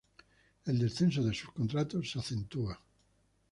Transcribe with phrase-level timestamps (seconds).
[0.65, 2.81] El descenso de sus contratos se acentúa.